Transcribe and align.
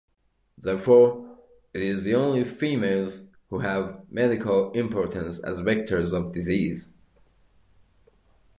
Therefore, 0.57 1.37
it 1.75 1.83
is 1.83 2.07
only 2.07 2.41
the 2.41 2.49
females 2.49 3.21
who 3.51 3.59
have 3.59 4.11
medical 4.11 4.71
importance 4.71 5.37
as 5.37 5.59
vectors 5.59 6.11
of 6.11 6.33
disease. 6.33 6.91